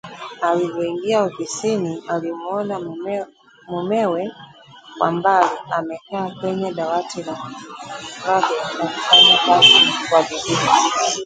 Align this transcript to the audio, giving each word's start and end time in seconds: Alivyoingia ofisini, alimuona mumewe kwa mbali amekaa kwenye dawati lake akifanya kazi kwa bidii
Alivyoingia 0.41 1.23
ofisini, 1.23 2.03
alimuona 2.07 2.79
mumewe 3.67 4.31
kwa 4.97 5.11
mbali 5.11 5.49
amekaa 5.71 6.31
kwenye 6.41 6.71
dawati 6.73 7.23
lake 7.23 7.47
akifanya 8.27 9.37
kazi 9.47 9.79
kwa 10.09 10.23
bidii 10.23 10.57